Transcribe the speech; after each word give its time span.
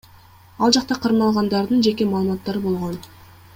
Ал 0.67 0.73
жакта 0.77 0.97
кармалгандардын 1.03 1.85
жеке 1.89 2.09
маалыматтары 2.15 2.65
болгон. 2.67 2.99